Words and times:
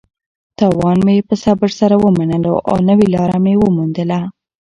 تاوان 0.59 0.97
مې 1.05 1.15
په 1.27 1.35
صبر 1.43 1.69
سره 1.79 1.95
ومنلو 2.03 2.53
او 2.69 2.77
نوې 2.89 3.07
لاره 3.15 3.37
مې 3.43 3.53
وموندله. 3.63 4.19